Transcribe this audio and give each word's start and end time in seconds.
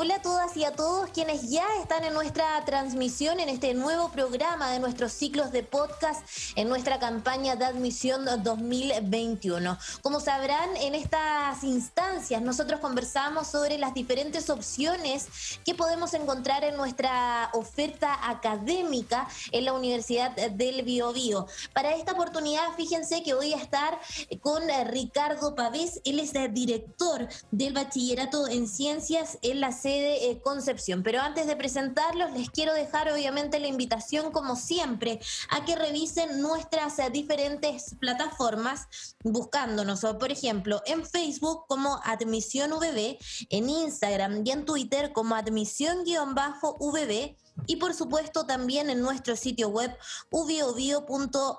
Hola 0.00 0.14
a 0.14 0.22
todas 0.22 0.56
y 0.56 0.62
a 0.62 0.70
todos 0.70 1.10
quienes 1.10 1.50
ya 1.50 1.66
están 1.82 2.04
en 2.04 2.14
nuestra 2.14 2.64
transmisión 2.64 3.40
en 3.40 3.48
este 3.48 3.74
nuevo 3.74 4.12
programa 4.12 4.70
de 4.70 4.78
nuestros 4.78 5.10
ciclos 5.10 5.50
de 5.50 5.64
podcast 5.64 6.24
en 6.54 6.68
nuestra 6.68 7.00
campaña 7.00 7.56
de 7.56 7.64
admisión 7.64 8.24
2021. 8.44 9.76
Como 10.00 10.20
sabrán, 10.20 10.76
en 10.76 10.94
estas 10.94 11.64
instancias 11.64 12.40
nosotros 12.42 12.78
conversamos 12.78 13.48
sobre 13.48 13.76
las 13.76 13.92
diferentes 13.92 14.50
opciones 14.50 15.58
que 15.66 15.74
podemos 15.74 16.14
encontrar 16.14 16.62
en 16.62 16.76
nuestra 16.76 17.50
oferta 17.52 18.30
académica 18.30 19.26
en 19.50 19.64
la 19.64 19.72
Universidad 19.72 20.30
del 20.30 20.82
Biobío. 20.84 21.48
Para 21.72 21.96
esta 21.96 22.12
oportunidad, 22.12 22.72
fíjense 22.76 23.24
que 23.24 23.34
voy 23.34 23.52
a 23.52 23.56
estar 23.56 23.98
con 24.42 24.62
Ricardo 24.86 25.56
Pavés, 25.56 26.00
él 26.04 26.20
es 26.20 26.36
el 26.36 26.54
director 26.54 27.26
del 27.50 27.72
bachillerato 27.72 28.46
en 28.46 28.68
ciencias 28.68 29.38
en 29.42 29.60
la 29.60 29.72
de 29.90 30.30
eh, 30.30 30.40
Concepción. 30.40 31.02
Pero 31.02 31.20
antes 31.20 31.46
de 31.46 31.56
presentarlos, 31.56 32.32
les 32.32 32.50
quiero 32.50 32.74
dejar 32.74 33.10
obviamente 33.12 33.60
la 33.60 33.66
invitación, 33.66 34.32
como 34.32 34.56
siempre, 34.56 35.20
a 35.50 35.64
que 35.64 35.76
revisen 35.76 36.40
nuestras 36.40 36.98
eh, 36.98 37.10
diferentes 37.10 37.96
plataformas 37.98 38.88
buscándonos, 39.22 40.00
por 40.18 40.30
ejemplo, 40.30 40.82
en 40.86 41.04
Facebook 41.04 41.64
como 41.66 42.00
Admisión 42.04 42.70
VB, 42.70 43.18
en 43.50 43.68
Instagram 43.68 44.42
y 44.44 44.50
en 44.50 44.64
Twitter 44.64 45.12
como 45.12 45.34
Admisión-VB 45.34 47.36
y 47.66 47.76
por 47.76 47.94
supuesto 47.94 48.46
también 48.46 48.90
en 48.90 49.00
nuestro 49.00 49.36
sitio 49.36 49.68
web 49.68 49.96
ubiobio.com 50.30 51.58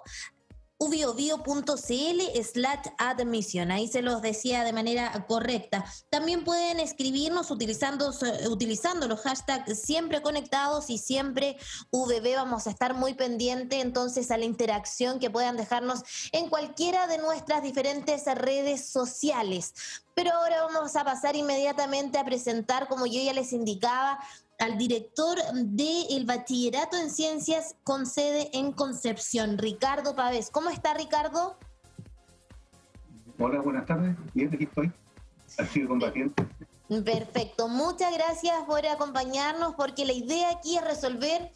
ubiobio.cl 0.80 2.44
slash 2.44 2.88
admisión. 2.98 3.70
Ahí 3.70 3.88
se 3.90 4.02
los 4.02 4.22
decía 4.22 4.64
de 4.64 4.72
manera 4.72 5.26
correcta. 5.28 5.86
También 6.10 6.46
pueden 6.46 6.80
escribirnos 6.80 7.52
utilizando, 7.52 8.12
utilizando 8.50 9.08
los 9.08 9.20
hashtags 9.20 9.78
siempre 9.78 10.22
conectados 10.22 10.90
y 10.90 10.98
siempre 10.98 11.58
VB. 11.92 12.36
Vamos 12.36 12.66
a 12.66 12.70
estar 12.72 12.94
muy 12.94 13.14
pendiente 13.14 13.81
entonces 13.81 14.31
a 14.31 14.38
la 14.38 14.45
interacción 14.45 15.20
que 15.20 15.30
puedan 15.30 15.58
dejarnos 15.58 16.02
en 16.31 16.50
cualquiera 16.50 17.08
de 17.08 17.18
nuestras 17.18 17.62
diferentes 17.62 18.23
redes 18.25 18.88
sociales. 18.90 19.73
Pero 20.16 20.31
ahora 20.34 20.64
vamos 20.64 20.96
a 20.96 21.03
pasar 21.03 21.36
inmediatamente 21.36 22.18
a 22.18 22.25
presentar, 22.25 22.88
como 22.88 23.06
yo 23.06 23.22
ya 23.22 23.34
les 23.34 23.52
indicaba, 23.52 24.20
al 24.60 24.78
director 24.78 25.38
del 25.54 26.26
Bachillerato 26.26 26.98
en 26.98 27.10
Ciencias 27.10 27.76
con 27.84 28.06
sede 28.06 28.50
en 28.54 28.74
Concepción, 28.74 29.58
Ricardo 29.58 30.16
Pavés. 30.16 30.50
¿Cómo 30.52 30.70
está 30.70 30.94
Ricardo? 30.94 31.58
Hola, 33.40 33.62
buenas 33.62 33.86
tardes. 33.86 34.16
Bien, 34.34 34.54
aquí 34.54 34.66
estoy. 34.66 34.92
Así 35.58 35.86
combatiente. 35.86 36.46
Perfecto. 36.90 37.68
Muchas 37.70 38.14
gracias 38.14 38.56
por 38.66 38.86
acompañarnos 38.86 39.76
porque 39.76 40.06
la 40.06 40.14
idea 40.14 40.50
aquí 40.52 40.78
es 40.78 40.84
resolver 40.84 41.52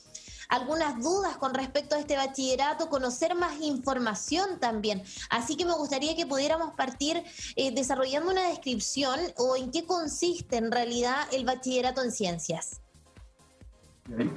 algunas 0.47 1.01
dudas 1.01 1.35
con 1.37 1.53
respecto 1.53 1.95
a 1.95 1.99
este 1.99 2.15
bachillerato, 2.15 2.89
conocer 2.89 3.35
más 3.35 3.59
información 3.59 4.59
también. 4.59 5.03
Así 5.29 5.57
que 5.57 5.65
me 5.65 5.73
gustaría 5.73 6.15
que 6.15 6.25
pudiéramos 6.25 6.73
partir 6.75 7.23
eh, 7.55 7.71
desarrollando 7.71 8.31
una 8.31 8.47
descripción 8.47 9.19
o 9.37 9.55
en 9.55 9.71
qué 9.71 9.85
consiste 9.85 10.57
en 10.57 10.71
realidad 10.71 11.27
el 11.31 11.43
bachillerato 11.43 12.03
en 12.03 12.11
ciencias. 12.11 12.81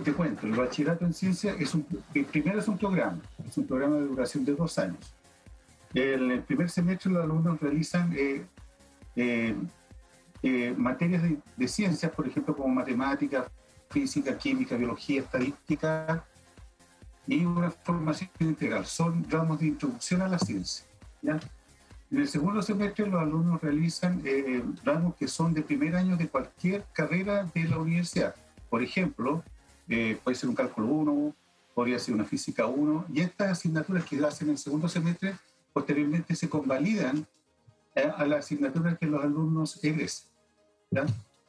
Te 0.04 0.12
cuento, 0.12 0.46
el 0.46 0.52
bachillerato 0.52 1.04
en 1.04 1.12
ciencia 1.12 1.54
es 1.58 1.74
un, 1.74 1.84
primero 2.30 2.60
es 2.60 2.68
un 2.68 2.78
programa, 2.78 3.18
es 3.44 3.58
un 3.58 3.66
programa 3.66 3.96
de 3.96 4.06
duración 4.06 4.44
de 4.44 4.54
dos 4.54 4.78
años. 4.78 5.12
En 5.92 6.30
el 6.30 6.42
primer 6.42 6.70
semestre 6.70 7.10
los 7.10 7.24
alumnos 7.24 7.60
realizan 7.60 8.12
eh, 8.16 8.46
eh, 9.16 9.56
eh, 10.42 10.74
materias 10.76 11.22
de, 11.24 11.38
de 11.56 11.68
ciencias, 11.68 12.12
por 12.12 12.28
ejemplo, 12.28 12.54
como 12.54 12.68
matemáticas, 12.68 13.48
física, 13.90 14.38
química, 14.38 14.76
biología, 14.76 15.22
estadística 15.22 16.24
y 17.26 17.44
una 17.44 17.72
formación 17.72 18.30
integral. 18.38 18.86
Son 18.86 19.28
ramos 19.28 19.58
de 19.58 19.66
introducción 19.66 20.22
a 20.22 20.28
la 20.28 20.38
ciencia. 20.38 20.86
¿ya? 21.22 21.40
En 22.12 22.18
el 22.18 22.28
segundo 22.28 22.62
semestre 22.62 23.04
los 23.04 23.20
alumnos 23.20 23.60
realizan 23.60 24.22
ramos 24.84 25.16
que 25.16 25.26
son 25.26 25.52
de 25.52 25.62
primer 25.62 25.96
año 25.96 26.16
de 26.16 26.28
cualquier 26.28 26.84
carrera 26.92 27.50
de 27.52 27.64
la 27.64 27.78
universidad. 27.78 28.32
Por 28.70 28.80
ejemplo, 28.80 29.42
eh, 29.88 30.18
puede 30.22 30.36
ser 30.36 30.48
un 30.48 30.54
cálculo 30.54 30.88
1, 30.88 31.34
podría 31.74 31.98
ser 31.98 32.14
una 32.14 32.24
física 32.24 32.66
1, 32.66 33.06
y 33.12 33.20
estas 33.20 33.52
asignaturas 33.52 34.04
que 34.04 34.24
hacen 34.24 34.48
en 34.48 34.52
el 34.52 34.58
segundo 34.58 34.88
semestre 34.88 35.36
posteriormente 35.72 36.34
se 36.34 36.48
convalidan 36.48 37.26
eh, 37.94 38.10
a 38.16 38.24
las 38.26 38.46
asignaturas 38.46 38.98
que 38.98 39.06
los 39.06 39.22
alumnos 39.22 39.82
egresen, 39.84 40.28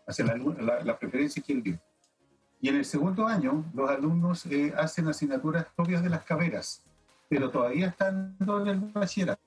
hacia 0.06 0.26
la, 0.26 0.84
la, 0.84 1.00
preferencia 1.00 1.42
que 1.42 1.54
él 1.54 1.64
dio. 1.64 1.80
Y 2.60 2.70
en 2.70 2.76
el 2.76 2.86
segundo 2.86 3.28
año, 3.28 3.66
los 3.74 3.90
alumnos 3.90 4.46
eh, 4.48 4.74
hacen 4.78 5.08
asignaturas 5.08 5.68
propias 5.76 6.04
de 6.04 6.10
las 6.10 6.24
carreras, 6.24 6.84
pero 7.30 7.50
todavía 7.50 7.88
están 7.88 8.36
en 8.40 8.68
el 8.68 8.80
bachillerato. 8.80 9.42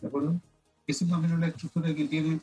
¿De 0.00 0.08
acuerdo? 0.08 0.40
Esa 0.86 1.04
es 1.04 1.10
más 1.10 1.18
o 1.18 1.22
menos 1.22 1.38
la 1.40 1.46
estructura 1.48 1.94
que 1.94 2.04
tiene 2.06 2.40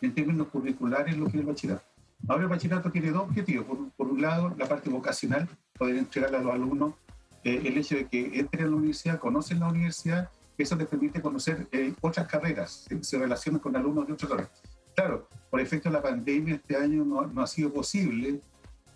en 0.00 0.14
términos 0.14 0.48
curriculares 0.48 1.16
lo 1.16 1.24
que 1.26 1.38
es 1.38 1.40
el 1.40 1.46
bachillerato. 1.46 1.93
Ahora 2.28 2.44
el 2.44 2.48
bachillerato 2.48 2.90
tiene 2.90 3.10
dos 3.10 3.22
objetivos. 3.22 3.66
Por, 3.96 4.06
un 4.06 4.22
lado, 4.22 4.54
la 4.56 4.66
parte 4.66 4.88
vocacional, 4.88 5.48
poder 5.78 5.96
entregarle 5.96 6.38
a 6.38 6.40
los 6.40 6.54
alumnos 6.54 6.94
eh, 7.42 7.60
el 7.64 7.76
hecho 7.76 7.96
de 7.96 8.06
que 8.06 8.38
entren 8.38 8.64
a 8.64 8.70
la 8.70 8.76
universidad, 8.76 9.18
conocen 9.18 9.60
la 9.60 9.68
universidad, 9.68 10.30
eso 10.56 10.76
les 10.76 10.86
permite 10.86 11.20
conocer 11.20 11.66
eh, 11.72 11.92
otras 12.00 12.26
carreras, 12.26 12.86
se, 13.00 13.18
relacionan 13.18 13.60
con 13.60 13.76
alumnos 13.76 14.06
de 14.06 14.12
otras 14.12 14.30
carreras. 14.30 14.62
Claro, 14.94 15.28
por 15.50 15.60
efecto 15.60 15.88
de 15.88 15.94
la 15.94 16.02
pandemia 16.02 16.54
este 16.54 16.76
año 16.76 17.04
no, 17.04 17.42
ha 17.42 17.46
sido 17.46 17.72
posible 17.72 18.40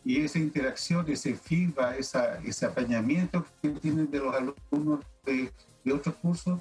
y 0.05 0.21
esa 0.21 0.39
interacción, 0.39 1.05
ese 1.09 1.35
feedback, 1.35 1.99
esa, 1.99 2.39
ese 2.39 2.67
apañamiento 2.67 3.45
que 3.61 3.71
tienen 3.71 4.11
de 4.11 4.19
los 4.21 4.35
alumnos 4.35 5.01
de, 5.27 5.53
de 5.85 5.93
otros 5.93 6.15
cursos, 6.17 6.61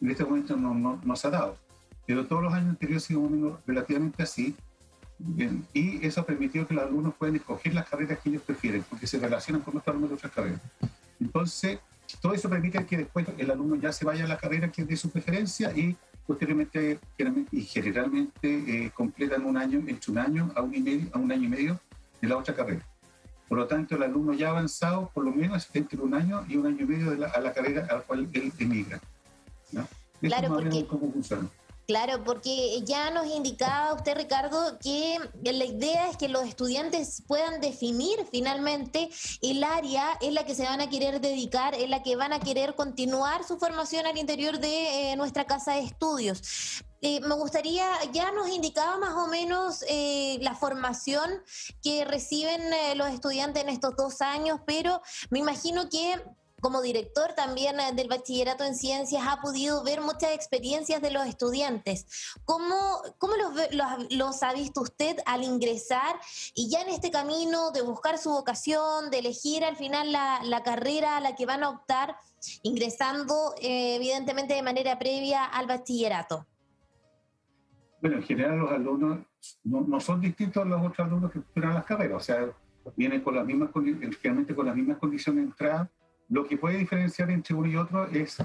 en 0.00 0.10
este 0.10 0.24
momento 0.24 0.56
no, 0.56 0.74
no, 0.74 1.00
no, 1.04 1.16
se 1.16 1.28
ha 1.28 1.30
dado. 1.30 1.56
Pero 2.06 2.26
todos 2.26 2.42
los 2.42 2.52
años 2.52 2.70
anteriores 2.70 3.04
ha 3.04 3.06
sido 3.06 3.60
relativamente 3.66 4.22
así 4.22 4.56
y 5.72 6.06
eso 6.06 6.20
ha 6.20 6.26
permitido 6.26 6.66
que 6.66 6.74
los 6.74 6.84
alumnos 6.84 7.14
puedan 7.18 7.36
escoger 7.36 7.74
las 7.74 7.88
carreras 7.88 8.18
que 8.20 8.30
ellos 8.30 8.42
prefieren, 8.42 8.84
porque 8.88 9.06
se 9.06 9.18
relacionan 9.18 9.62
con 9.62 9.76
otros 9.76 9.88
alumnos 9.88 10.10
de 10.10 10.16
otras 10.16 10.32
carreras. 10.32 10.60
Entonces, 11.20 11.80
todo 12.20 12.34
eso 12.34 12.48
permite 12.48 12.84
que 12.86 12.98
después 12.98 13.26
el 13.36 13.50
alumno 13.50 13.76
ya 13.76 13.92
se 13.92 14.04
vaya 14.04 14.24
a 14.24 14.28
la 14.28 14.38
carrera 14.38 14.70
que 14.70 14.82
es 14.82 14.88
de 14.88 14.96
su 14.96 15.10
preferencia 15.10 15.72
y 15.76 15.96
posteriormente 16.26 16.98
y 17.50 17.62
generalmente 17.62 18.36
eh, 18.42 18.90
completan 18.94 19.44
un 19.44 19.56
año, 19.56 19.82
entre 19.86 20.12
un 20.12 20.18
año 20.18 20.52
a 20.54 20.62
un, 20.62 20.74
y 20.74 20.80
medio, 20.80 21.08
a 21.12 21.18
un 21.18 21.32
año 21.32 21.44
y 21.44 21.48
medio 21.48 21.80
de 22.20 22.28
la 22.28 22.36
otra 22.36 22.54
carrera. 22.54 22.86
Por 23.48 23.58
lo 23.58 23.66
tanto, 23.66 23.96
el 23.96 24.02
alumno 24.02 24.34
ya 24.34 24.50
avanzado, 24.50 25.10
por 25.14 25.24
lo 25.24 25.32
menos 25.32 25.68
entre 25.72 25.98
un 26.00 26.12
año 26.14 26.44
y 26.48 26.56
un 26.56 26.66
año 26.66 26.82
y 26.82 26.86
medio 26.86 27.10
de 27.10 27.18
la, 27.18 27.28
a 27.28 27.40
la 27.40 27.52
carrera 27.52 27.86
a 27.90 27.94
la 27.94 28.00
cual 28.02 28.28
él 28.32 28.52
emigra. 28.58 29.00
¿no? 29.72 29.88
Claro, 30.20 30.48
porque, 30.48 30.86
cómo 30.86 31.10
funciona. 31.10 31.48
Claro, 31.88 32.22
porque 32.22 32.82
ya 32.84 33.08
nos 33.08 33.26
indicaba 33.28 33.94
usted, 33.94 34.14
Ricardo, 34.14 34.78
que 34.78 35.18
la 35.42 35.64
idea 35.64 36.10
es 36.10 36.18
que 36.18 36.28
los 36.28 36.44
estudiantes 36.46 37.22
puedan 37.26 37.62
definir 37.62 38.26
finalmente 38.30 39.08
el 39.40 39.64
área 39.64 40.18
en 40.20 40.34
la 40.34 40.44
que 40.44 40.54
se 40.54 40.64
van 40.64 40.82
a 40.82 40.90
querer 40.90 41.22
dedicar, 41.22 41.74
en 41.74 41.88
la 41.90 42.02
que 42.02 42.14
van 42.14 42.34
a 42.34 42.40
querer 42.40 42.74
continuar 42.74 43.42
su 43.42 43.58
formación 43.58 44.04
al 44.04 44.18
interior 44.18 44.58
de 44.58 45.12
eh, 45.12 45.16
nuestra 45.16 45.46
casa 45.46 45.76
de 45.76 45.84
estudios. 45.84 46.84
Eh, 47.00 47.20
me 47.20 47.34
gustaría, 47.36 47.88
ya 48.12 48.32
nos 48.32 48.50
indicaba 48.50 48.98
más 48.98 49.14
o 49.14 49.26
menos 49.26 49.82
eh, 49.88 50.36
la 50.42 50.54
formación 50.54 51.42
que 51.82 52.04
reciben 52.04 52.60
los 52.98 53.08
estudiantes 53.08 53.62
en 53.62 53.70
estos 53.70 53.96
dos 53.96 54.20
años, 54.20 54.60
pero 54.66 55.00
me 55.30 55.38
imagino 55.38 55.88
que 55.88 56.22
como 56.60 56.82
director 56.82 57.32
también 57.34 57.78
eh, 57.80 57.92
del 57.94 58.08
bachillerato 58.08 58.64
en 58.64 58.74
ciencias, 58.74 59.22
ha 59.26 59.40
podido 59.40 59.82
ver 59.84 60.00
muchas 60.00 60.32
experiencias 60.32 61.00
de 61.00 61.10
los 61.10 61.26
estudiantes. 61.26 62.34
¿Cómo, 62.44 63.02
cómo 63.18 63.34
los, 63.36 64.10
los, 64.10 64.42
ha 64.42 64.52
visto 64.52 64.80
usted 64.80 65.16
al 65.26 65.42
ingresar 65.42 66.16
y 66.54 66.70
ya 66.70 66.82
en 66.82 66.88
este 66.88 67.10
camino 67.10 67.70
de 67.70 67.82
buscar 67.82 68.18
su 68.18 68.30
vocación, 68.30 69.10
de 69.10 69.18
elegir 69.18 69.64
al 69.64 69.76
final 69.76 70.12
la, 70.12 70.40
la 70.44 70.62
carrera 70.62 71.16
a 71.16 71.20
la 71.20 71.34
que 71.34 71.46
van 71.46 71.62
a 71.62 71.70
optar, 71.70 72.16
ingresando 72.62 73.54
eh, 73.60 73.96
evidentemente 73.96 74.54
de 74.54 74.62
manera 74.62 74.98
previa 74.98 75.44
al 75.44 75.66
bachillerato? 75.66 76.46
Bueno, 78.00 78.18
en 78.18 78.22
general 78.22 78.58
los 78.58 78.70
alumnos 78.70 79.18
no, 79.64 79.80
no 79.80 80.00
son 80.00 80.20
distintos 80.20 80.62
a 80.62 80.66
los 80.66 80.80
otros 80.80 81.06
alumnos 81.06 81.32
que 81.32 81.40
esperan 81.40 81.74
las 81.74 81.84
carreras, 81.84 82.16
o 82.16 82.24
sea, 82.24 82.48
vienen 82.96 83.22
con 83.22 83.34
las 83.34 83.44
mismas, 83.44 83.70
con 83.70 83.84
las 83.84 84.76
mismas 84.76 84.98
condiciones 84.98 85.44
de 85.44 85.50
entrada 85.50 85.90
lo 86.28 86.46
que 86.46 86.58
puede 86.58 86.78
diferenciar 86.78 87.30
entre 87.30 87.54
uno 87.54 87.68
y 87.68 87.76
otro 87.76 88.06
es 88.06 88.36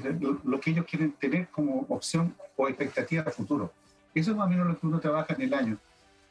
lo 0.43 0.59
que 0.59 0.71
ellos 0.71 0.85
quieren 0.85 1.11
tener 1.13 1.49
como 1.49 1.85
opción 1.89 2.33
o 2.55 2.67
expectativa 2.67 3.23
a 3.23 3.31
futuro. 3.31 3.73
Eso 4.13 4.31
es 4.31 4.37
más 4.37 4.47
o 4.47 4.49
menos 4.49 4.67
lo 4.67 4.79
que 4.79 4.87
uno 4.87 4.99
trabaja 4.99 5.33
en 5.33 5.41
el 5.41 5.53
año. 5.53 5.77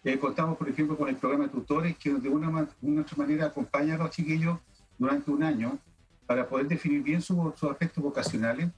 Eh, 0.05 0.19
contamos, 0.19 0.57
por 0.57 0.69
ejemplo, 0.69 0.97
con 0.97 1.09
el 1.09 1.17
programa 1.17 1.45
de 1.45 1.51
tutores 1.51 1.97
que 1.97 2.13
de 2.15 2.29
una, 2.29 2.69
u 2.81 3.01
otra 3.01 3.17
manera 3.17 3.47
acompaña 3.47 3.95
a 3.95 3.99
los 3.99 4.11
chiquillos 4.11 4.59
durante 4.99 5.31
un 5.31 5.43
año 5.43 5.79
para 6.27 6.49
poder 6.49 6.67
definir 6.67 7.03
bien 7.03 7.21
sus 7.21 7.39
aspectos 7.65 8.03
vocacionales 8.03 8.71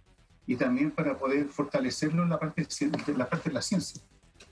y 0.46 0.56
también 0.56 0.90
para 0.90 1.16
poder 1.16 1.46
fortalecerlo 1.46 2.22
en 2.22 2.30
la 2.30 2.38
parte, 2.38 2.66
la 3.16 3.28
parte 3.28 3.50
de 3.50 3.54
la 3.54 3.62
ciencia. 3.62 4.02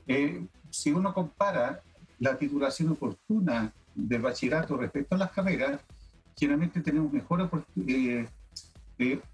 Eh, 0.07 0.47
si 0.71 0.93
uno 0.93 1.13
compara 1.13 1.83
la 2.19 2.37
titulación 2.39 2.91
oportuna 2.91 3.73
del 3.95 4.23
bachillerato 4.23 4.77
respecto 4.77 5.15
a 5.15 5.19
las 5.19 5.33
carreras, 5.33 5.81
generalmente 6.37 6.81
tenemos 6.81 7.13
mejor 7.13 7.49
eh, 7.87 8.27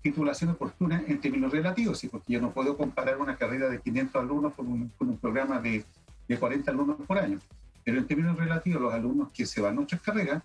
titulación 0.02 0.50
oportuna 0.50 1.02
en 1.06 1.20
términos 1.20 1.52
relativos, 1.52 1.98
¿sí? 1.98 2.08
porque 2.08 2.32
yo 2.32 2.40
no 2.40 2.52
puedo 2.52 2.76
comparar 2.76 3.18
una 3.18 3.36
carrera 3.36 3.68
de 3.68 3.80
500 3.80 4.22
alumnos 4.22 4.54
con 4.54 4.66
un, 4.66 4.88
con 4.96 5.08
un 5.08 5.18
programa 5.18 5.60
de, 5.60 5.84
de, 6.26 6.38
40 6.38 6.70
alumnos 6.70 6.96
por 7.06 7.18
año. 7.18 7.38
Pero 7.84 7.98
en 7.98 8.06
términos 8.06 8.36
relativos, 8.36 8.82
los 8.82 8.94
alumnos 8.94 9.30
que 9.32 9.46
se 9.46 9.60
van 9.60 9.78
a 9.78 9.80
otras 9.80 10.00
carreras, 10.00 10.42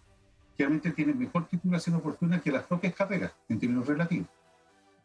generalmente 0.57 0.91
tienen 0.91 1.17
mejor 1.17 1.47
titulación 1.47 1.95
oportuna 1.95 2.41
que 2.41 2.51
las 2.51 2.63
propias 2.63 2.93
carreras, 2.93 3.31
en 3.49 3.59
términos 3.59 3.87
relativos. 3.87 4.27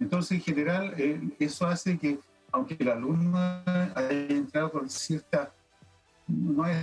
Entonces, 0.00 0.32
en 0.38 0.40
general, 0.42 0.94
eh, 0.96 1.20
eso 1.38 1.66
hace 1.66 1.98
que, 1.98 2.18
aunque 2.52 2.76
el 2.78 2.88
alumno 2.88 3.36
haya 3.36 4.10
entrado 4.10 4.70
con 4.70 4.88
cierta, 4.88 5.52
no 6.26 6.66
es 6.66 6.76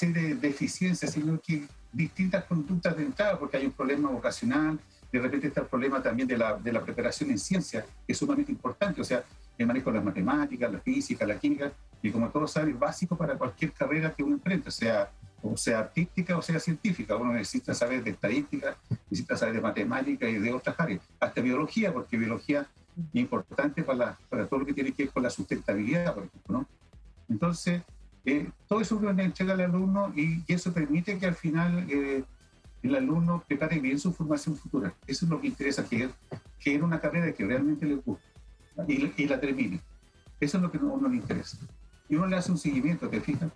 de 0.00 0.34
deficiencia, 0.34 1.08
sino 1.08 1.40
que 1.40 1.66
distintas 1.92 2.44
conductas 2.44 2.96
de 2.96 3.04
entrada, 3.04 3.38
porque 3.38 3.58
hay 3.58 3.66
un 3.66 3.72
problema 3.72 4.08
vocacional, 4.08 4.78
de 5.12 5.20
repente 5.20 5.48
está 5.48 5.60
el 5.60 5.66
problema 5.66 6.02
también 6.02 6.26
de 6.26 6.38
la, 6.38 6.54
de 6.54 6.72
la 6.72 6.82
preparación 6.82 7.30
en 7.30 7.38
ciencia, 7.38 7.84
que 8.06 8.12
es 8.12 8.18
sumamente 8.18 8.50
importante, 8.50 9.00
o 9.00 9.04
sea, 9.04 9.22
el 9.58 9.66
manejo 9.66 9.90
de 9.90 9.96
las 9.96 10.04
matemáticas, 10.04 10.72
la 10.72 10.78
física, 10.78 11.26
la 11.26 11.38
química, 11.38 11.70
y 12.02 12.10
como 12.10 12.30
todos 12.30 12.50
saben, 12.50 12.70
es 12.70 12.78
básico 12.78 13.16
para 13.16 13.36
cualquier 13.36 13.72
carrera 13.72 14.12
que 14.12 14.22
uno 14.22 14.34
emprenda, 14.34 14.70
sea, 14.70 15.10
o 15.42 15.56
sea 15.56 15.80
artística 15.80 16.36
o 16.36 16.42
sea 16.42 16.58
científica. 16.58 17.16
Uno 17.16 17.32
necesita 17.32 17.74
saber 17.74 18.02
de 18.02 18.10
estadística, 18.10 18.76
necesita 19.10 19.36
saber 19.36 19.54
de 19.54 19.60
matemática 19.60 20.28
y 20.28 20.38
de 20.38 20.52
otras 20.52 20.78
áreas, 20.78 21.00
hasta 21.20 21.40
biología, 21.40 21.92
porque 21.92 22.16
biología 22.16 22.66
es 22.96 23.20
importante 23.20 23.82
para, 23.84 24.18
para 24.28 24.46
todo 24.46 24.60
lo 24.60 24.66
que 24.66 24.74
tiene 24.74 24.92
que 24.92 25.04
ver 25.04 25.12
con 25.12 25.22
la 25.22 25.30
sustentabilidad, 25.30 26.14
por 26.14 26.24
ejemplo, 26.24 26.58
¿no? 26.58 26.68
Entonces, 27.28 27.82
eh, 28.24 28.48
todo 28.68 28.80
eso 28.80 28.96
uno 28.96 29.12
le 29.12 29.24
entrega 29.24 29.54
al 29.54 29.60
alumno 29.60 30.12
y, 30.14 30.42
eso 30.52 30.72
permite 30.72 31.18
que 31.18 31.26
al 31.26 31.34
final 31.34 31.86
eh, 31.90 32.24
el 32.82 32.94
alumno 32.94 33.42
prepare 33.46 33.80
bien 33.80 33.98
su 33.98 34.12
formación 34.12 34.56
futura. 34.56 34.94
Eso 35.06 35.24
es 35.24 35.30
lo 35.30 35.40
que 35.40 35.48
interesa, 35.48 35.84
que, 35.84 36.08
que 36.60 36.74
era 36.74 36.84
una 36.84 37.00
carrera 37.00 37.32
que 37.32 37.44
realmente 37.44 37.86
le 37.86 37.94
gusta 37.96 38.24
y, 38.86 39.26
la 39.26 39.40
termine. 39.40 39.80
Eso 40.40 40.56
es 40.56 40.62
lo 40.62 40.70
que 40.70 40.78
a 40.78 40.80
uno 40.80 41.08
le 41.08 41.16
interesa. 41.16 41.56
Y 42.08 42.16
uno 42.16 42.26
le 42.26 42.36
hace 42.36 42.50
un 42.50 42.58
seguimiento, 42.58 43.08
¿te 43.08 43.20
fijas? 43.20 43.50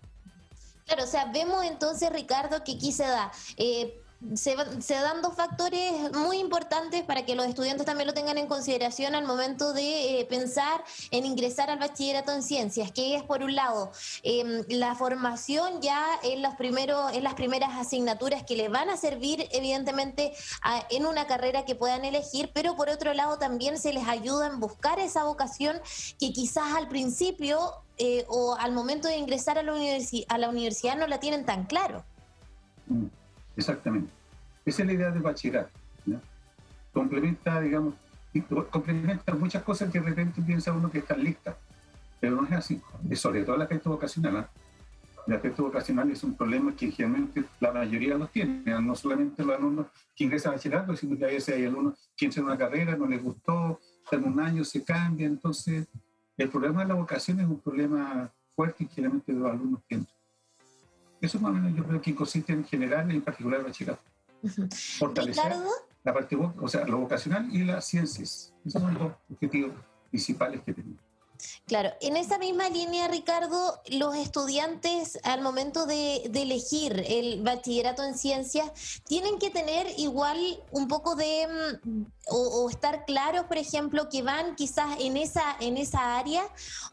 Claro, 0.86 1.02
o 1.02 1.06
sea, 1.06 1.30
vemos 1.32 1.64
entonces, 1.64 2.12
Ricardo, 2.12 2.62
que 2.62 2.72
aquí 2.72 2.94
da 2.96 3.32
eh, 3.56 4.00
se, 4.34 4.56
dan 4.94 5.22
dos 5.22 5.34
factores 5.34 6.12
muy 6.12 6.38
importantes 6.38 7.02
para 7.04 7.24
que 7.24 7.34
los 7.34 7.46
estudiantes 7.46 7.86
también 7.86 8.06
lo 8.06 8.14
tengan 8.14 8.38
en 8.38 8.46
consideración 8.46 9.14
al 9.14 9.24
momento 9.24 9.72
de 9.72 10.20
eh, 10.20 10.24
pensar 10.24 10.82
en 11.10 11.26
ingresar 11.26 11.70
al 11.70 11.78
bachillerato 11.78 12.32
en 12.32 12.42
ciencias, 12.42 12.90
que 12.90 13.14
es 13.14 13.22
por 13.22 13.42
un 13.42 13.54
lado 13.54 13.92
em, 14.22 14.64
la 14.68 14.94
formación 14.94 15.80
ya 15.82 16.04
en 16.22 16.42
los 16.42 16.54
primeros, 16.54 17.14
las 17.20 17.34
primeras 17.34 17.70
asignaturas 17.76 18.42
que 18.44 18.56
les 18.56 18.70
van 18.70 18.90
a 18.90 18.96
servir 18.96 19.46
evidentemente 19.52 20.32
en 20.90 21.06
una 21.06 21.26
carrera 21.26 21.64
que 21.64 21.74
puedan 21.74 22.04
elegir, 22.04 22.50
pero 22.54 22.74
por 22.74 22.88
otro 22.88 23.12
lado 23.14 23.38
también 23.38 23.78
se 23.78 23.92
les 23.92 24.08
ayuda 24.08 24.46
en 24.46 24.60
buscar 24.60 24.98
esa 24.98 25.24
vocación 25.24 25.80
que 26.18 26.32
quizás 26.32 26.74
al 26.74 26.88
principio 26.88 27.72
eh, 27.98 28.24
o 28.28 28.56
al 28.56 28.72
momento 28.72 29.08
de 29.08 29.16
ingresar 29.16 29.58
a 29.58 29.62
la, 29.62 29.72
a 29.72 30.38
la 30.38 30.48
universidad 30.48 30.96
no 30.96 31.06
la 31.06 31.20
tienen 31.20 31.44
tan 31.46 31.64
claro. 31.64 32.04
Mm. 32.86 33.06
Exactamente. 33.56 34.12
Esa 34.64 34.82
es 34.82 34.86
la 34.86 34.92
idea 34.92 35.10
del 35.10 35.22
bachillerato. 35.22 35.70
Complementa, 36.92 37.60
digamos, 37.60 37.94
complementa 38.70 39.34
muchas 39.34 39.62
cosas 39.62 39.90
que 39.90 40.00
de 40.00 40.06
repente 40.06 40.42
piensa 40.42 40.72
uno 40.72 40.90
que 40.90 40.98
están 40.98 41.22
listas, 41.22 41.56
pero 42.20 42.36
no 42.36 42.46
es 42.46 42.52
así. 42.52 42.80
Es 43.08 43.20
sobre 43.20 43.42
todo 43.44 43.56
el 43.56 43.62
aspecto 43.62 43.90
vocacional. 43.90 44.36
¿eh? 44.36 44.46
El 45.26 45.34
aspecto 45.34 45.64
vocacional 45.64 46.10
es 46.10 46.22
un 46.22 46.36
problema 46.36 46.74
que 46.74 46.90
generalmente 46.90 47.44
la 47.60 47.72
mayoría 47.72 48.16
los 48.16 48.30
tiene, 48.30 48.62
no 48.80 48.94
solamente 48.94 49.44
los 49.44 49.56
alumnos 49.56 49.86
que 50.14 50.24
ingresan 50.24 50.52
a 50.52 50.56
bachillerato, 50.56 50.96
sino 50.96 51.18
que 51.18 51.24
veces 51.24 51.54
hay 51.54 51.66
alumnos 51.66 51.94
que 52.16 52.26
entran 52.26 52.44
en 52.44 52.50
una 52.50 52.58
carrera, 52.58 52.96
no 52.96 53.06
les 53.06 53.22
gustó, 53.22 53.80
en 54.10 54.24
un 54.24 54.40
año, 54.40 54.64
se 54.64 54.84
cambia. 54.84 55.26
Entonces, 55.26 55.88
el 56.36 56.48
problema 56.48 56.82
de 56.82 56.88
la 56.88 56.94
vocación 56.94 57.40
es 57.40 57.46
un 57.46 57.60
problema 57.60 58.30
fuerte 58.54 58.86
que 58.86 58.94
generalmente 58.94 59.32
los 59.32 59.50
alumnos 59.50 59.82
tienen. 59.86 60.06
Eso 61.20 61.40
más 61.40 61.50
o 61.50 61.54
menos 61.54 61.76
yo 61.76 61.84
creo 61.84 62.00
que 62.00 62.14
consiste 62.14 62.52
en 62.52 62.64
general 62.64 63.10
y 63.10 63.16
en 63.16 63.22
particular 63.22 63.60
el 63.60 63.66
bachillerato. 63.66 64.02
Fortalecer 64.98 65.54
la 66.04 66.14
parte, 66.14 66.36
o 66.36 66.68
sea, 66.68 66.84
lo 66.84 66.98
vocacional 66.98 67.48
y 67.52 67.64
las 67.64 67.84
ciencias. 67.84 68.54
Esos 68.64 68.80
son 68.80 68.94
los 68.94 69.12
objetivos 69.30 69.72
principales 70.10 70.60
que 70.62 70.72
tenemos. 70.72 71.00
Claro, 71.66 71.90
en 72.00 72.16
esa 72.16 72.38
misma 72.38 72.68
línea, 72.68 73.08
Ricardo, 73.08 73.80
los 73.90 74.16
estudiantes 74.16 75.18
al 75.22 75.42
momento 75.42 75.86
de, 75.86 76.24
elegir 76.34 77.04
el 77.06 77.42
bachillerato 77.42 78.04
en 78.04 78.16
ciencias 78.16 79.02
tienen 79.06 79.38
que 79.38 79.50
tener 79.50 79.86
igual 79.98 80.38
un 80.70 80.88
poco 80.88 81.16
de, 81.16 81.46
o, 82.28 82.68
estar 82.68 83.04
claros, 83.04 83.44
por 83.44 83.56
ejemplo, 83.56 84.08
que 84.08 84.22
van 84.22 84.56
quizás 84.56 84.98
en 85.00 85.16
esa, 85.16 85.56
en 85.60 85.76
esa 85.76 86.18
área, 86.18 86.42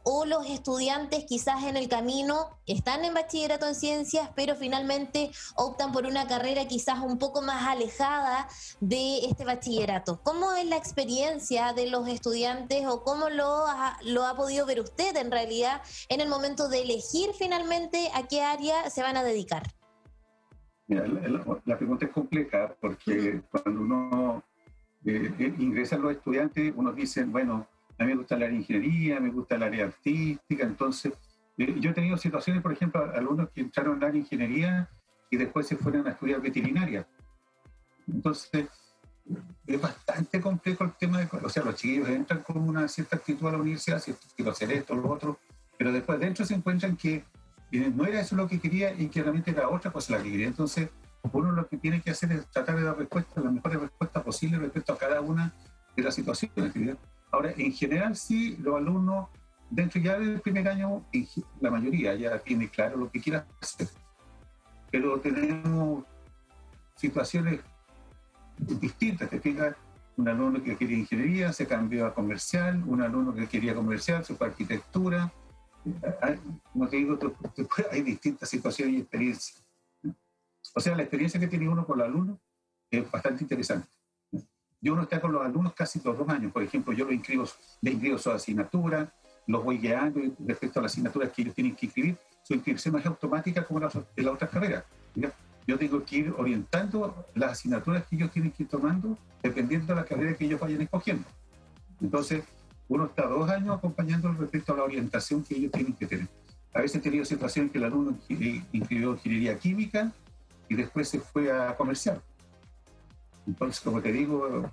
o 0.03 0.25
los 0.25 0.45
estudiantes 0.47 1.25
quizás 1.25 1.63
en 1.63 1.75
el 1.75 1.87
camino 1.87 2.49
están 2.67 3.03
en 3.03 3.13
bachillerato 3.13 3.67
en 3.67 3.75
ciencias, 3.75 4.29
pero 4.35 4.55
finalmente 4.55 5.31
optan 5.55 5.91
por 5.91 6.05
una 6.05 6.27
carrera 6.27 6.67
quizás 6.67 6.99
un 6.99 7.17
poco 7.17 7.41
más 7.41 7.67
alejada 7.67 8.47
de 8.79 9.25
este 9.25 9.43
bachillerato. 9.43 10.21
¿Cómo 10.23 10.53
es 10.53 10.65
la 10.65 10.77
experiencia 10.77 11.73
de 11.73 11.89
los 11.89 12.07
estudiantes 12.07 12.85
o 12.87 13.03
cómo 13.03 13.29
lo 13.29 13.63
lo 14.03 14.25
ha 14.25 14.35
podido 14.35 14.65
ver 14.65 14.79
usted 14.79 15.15
en 15.15 15.31
realidad 15.31 15.81
en 16.09 16.21
el 16.21 16.27
momento 16.27 16.69
de 16.69 16.83
elegir 16.83 17.31
finalmente 17.37 18.11
a 18.13 18.27
qué 18.27 18.41
área 18.41 18.89
se 18.89 19.01
van 19.01 19.17
a 19.17 19.23
dedicar? 19.23 19.63
la, 20.87 21.77
pregunta 21.77 22.05
es 22.05 22.11
compleja 22.11 22.75
porque 22.79 23.41
cuando 23.49 23.81
uno 23.81 24.43
eh, 25.05 25.33
eh, 25.37 25.53
ingresa 25.59 25.97
a 25.97 25.99
los 25.99 26.13
estudiantes, 26.13 26.73
uno 26.75 26.93
dice, 26.93 27.25
bueno, 27.25 27.67
a 27.97 28.03
mí 28.03 28.11
me 28.11 28.15
gusta 28.15 28.35
el 28.35 28.43
área 28.43 28.57
ingeniería, 28.57 29.19
me 29.19 29.29
gusta 29.29 29.55
el 29.55 29.63
área 29.63 29.85
artística, 29.85 30.63
entonces 30.63 31.13
eh, 31.57 31.75
yo 31.79 31.91
he 31.91 31.93
tenido 31.93 32.17
situaciones, 32.17 32.63
por 32.63 32.71
ejemplo, 32.71 33.11
alumnos 33.13 33.49
que 33.49 33.61
entraron 33.61 33.97
en 33.97 34.03
área 34.03 34.19
ingeniería 34.19 34.89
y 35.29 35.37
después 35.37 35.67
se 35.67 35.75
fueron 35.75 36.07
a 36.07 36.11
estudiar 36.11 36.41
veterinaria. 36.41 37.05
Entonces, 38.07 38.67
es 39.67 39.81
bastante 39.81 40.39
complejo 40.39 40.85
el 40.85 40.93
tema 40.93 41.19
de, 41.19 41.27
o 41.31 41.49
sea, 41.49 41.63
los 41.63 41.75
chiquillos 41.75 42.07
entran 42.09 42.41
con 42.41 42.57
una 42.57 42.87
cierta 42.87 43.17
actitud 43.17 43.47
a 43.47 43.51
la 43.51 43.57
universidad, 43.57 43.99
cierto, 43.99 44.25
quiero 44.35 44.51
hacer 44.51 44.71
esto, 44.71 44.95
lo 44.95 45.09
otro, 45.09 45.37
pero 45.77 45.91
después 45.91 46.19
dentro 46.19 46.45
se 46.45 46.53
encuentran 46.53 46.95
que 46.95 47.25
no 47.71 48.05
era 48.05 48.21
eso 48.21 48.35
lo 48.35 48.47
que 48.47 48.59
quería 48.59 48.93
y 48.93 49.07
que 49.07 49.21
realmente 49.21 49.51
era 49.51 49.69
otra 49.69 49.91
cosa 49.91 50.17
la 50.17 50.23
que 50.23 50.31
quería. 50.31 50.47
Entonces, 50.47 50.89
uno 51.31 51.51
lo 51.51 51.67
que 51.67 51.77
tiene 51.77 52.01
que 52.01 52.11
hacer 52.11 52.31
es 52.31 52.45
tratar 52.47 52.75
de 52.75 52.83
dar 52.83 52.97
respuesta, 52.97 53.41
las 53.41 53.53
mejores 53.53 53.79
respuestas 53.79 54.23
posibles 54.23 54.59
respecto 54.59 54.93
a 54.93 54.97
cada 54.97 55.21
una 55.21 55.53
de 55.95 56.03
las 56.03 56.15
situaciones. 56.15 56.97
Ahora, 57.31 57.53
en 57.55 57.71
general, 57.71 58.15
sí, 58.15 58.57
los 58.57 58.75
alumnos, 58.75 59.29
dentro 59.69 60.01
ya 60.01 60.19
del 60.19 60.41
primer 60.41 60.67
año, 60.67 61.05
la 61.61 61.71
mayoría 61.71 62.13
ya 62.15 62.37
tiene 62.39 62.69
claro 62.69 62.97
lo 62.97 63.09
que 63.09 63.21
quiere 63.21 63.43
hacer. 63.61 63.87
Pero 64.91 65.19
tenemos 65.19 66.03
situaciones 66.95 67.61
distintas. 68.57 69.29
Te 69.29 69.39
fijas, 69.39 69.75
un 70.17 70.27
alumno 70.27 70.61
que 70.61 70.77
quería 70.77 70.97
ingeniería 70.97 71.51
se 71.53 71.65
cambió 71.65 72.05
a 72.05 72.13
comercial, 72.13 72.83
un 72.85 73.01
alumno 73.01 73.33
que 73.33 73.47
quería 73.47 73.73
comercial 73.73 74.23
se 74.23 74.35
fue 74.35 74.47
a 74.47 74.49
arquitectura. 74.51 75.31
Como 76.71 76.87
te 76.87 76.97
digo, 76.97 77.17
hay 77.91 78.01
distintas 78.01 78.49
situaciones 78.49 78.95
y 78.95 78.99
experiencias. 78.99 79.62
O 80.73 80.79
sea, 80.79 80.95
la 80.95 81.03
experiencia 81.03 81.39
que 81.39 81.47
tiene 81.47 81.69
uno 81.69 81.85
con 81.85 81.97
los 81.97 82.07
alumnos 82.07 82.39
es 82.89 83.09
bastante 83.09 83.43
interesante. 83.43 83.87
Yo 84.81 84.93
uno 84.93 85.03
está 85.03 85.21
con 85.21 85.31
los 85.31 85.45
alumnos 85.45 85.73
casi 85.73 85.99
todos 85.99 86.17
los 86.17 86.27
años. 86.29 86.51
Por 86.51 86.63
ejemplo, 86.63 86.93
yo 86.93 87.05
lo 87.05 87.13
inscribo, 87.13 87.45
le 87.81 87.91
inscribo 87.91 88.17
su 88.17 88.31
asignatura, 88.31 89.13
los 89.47 89.63
voy 89.63 89.77
guiando 89.77 90.19
respecto 90.39 90.79
a 90.79 90.83
las 90.83 90.91
asignaturas 90.91 91.31
que 91.31 91.43
ellos 91.43 91.55
tienen 91.55 91.75
que 91.75 91.85
inscribir. 91.85 92.17
Su 92.43 92.53
inscripción 92.53 92.97
es 92.99 93.05
automática 93.05 93.65
como 93.65 93.79
en 93.79 93.85
las 94.25 94.33
otras 94.33 94.49
carreras 94.49 94.83
yo 95.67 95.77
tengo 95.77 96.03
que 96.03 96.17
ir 96.17 96.33
orientando 96.37 97.25
las 97.35 97.53
asignaturas 97.53 98.05
que 98.07 98.15
ellos 98.15 98.31
tienen 98.31 98.51
que 98.51 98.63
ir 98.63 98.69
tomando 98.69 99.17
dependiendo 99.41 99.87
de 99.87 99.95
la 99.95 100.05
carrera 100.05 100.35
que 100.35 100.45
ellos 100.45 100.59
vayan 100.59 100.81
escogiendo. 100.81 101.25
Entonces, 102.01 102.43
uno 102.87 103.05
está 103.05 103.27
dos 103.27 103.49
años 103.49 103.77
acompañando 103.77 104.31
respecto 104.33 104.73
a 104.73 104.77
la 104.77 104.83
orientación 104.83 105.43
que 105.43 105.55
ellos 105.55 105.71
tienen 105.71 105.93
que 105.93 106.05
tener. 106.05 106.27
A 106.73 106.81
veces 106.81 106.97
he 106.97 106.99
tenido 107.01 107.23
situaciones 107.23 107.71
que 107.71 107.77
el 107.77 107.85
alumno 107.85 108.17
inscribió 108.71 109.13
ingeniería 109.13 109.57
química 109.57 110.11
y 110.73 110.75
después 110.75 111.07
se 111.07 111.19
fue 111.19 111.51
a 111.51 111.75
comercial. 111.77 112.21
Entonces, 113.45 113.79
como 113.81 114.01
te 114.01 114.11
digo, 114.11 114.69